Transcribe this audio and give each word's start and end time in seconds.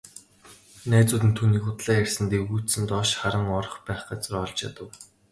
Найзууд 0.91 1.23
нь 1.27 1.35
түүнийг 1.37 1.63
худлаа 1.65 1.95
ярьсанд 2.03 2.31
эвгүйцэн 2.37 2.83
доош 2.89 3.09
харан 3.21 3.45
орох 3.59 3.75
байх 3.87 4.01
газраа 4.09 4.41
олж 4.45 4.57
ядав. 4.69 4.89